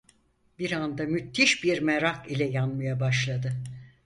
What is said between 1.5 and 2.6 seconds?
bir merak ile